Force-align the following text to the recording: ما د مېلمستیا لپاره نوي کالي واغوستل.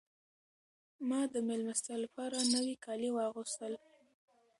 ما 1.07 1.21
د 1.33 1.35
مېلمستیا 1.47 1.95
لپاره 2.05 2.37
نوي 2.53 2.75
کالي 2.85 3.09
واغوستل. 3.13 3.73